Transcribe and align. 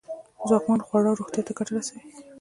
ځواکمن 0.47 0.79
خواړه 0.87 1.11
روغتیا 1.19 1.41
ته 1.47 1.51
گټه 1.57 1.71
رسوي. 1.75 2.01